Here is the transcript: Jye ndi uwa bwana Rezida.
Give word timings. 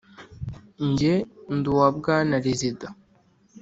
Jye 0.97 1.15
ndi 1.55 1.67
uwa 1.73 1.87
bwana 1.97 2.35
Rezida. 2.45 2.87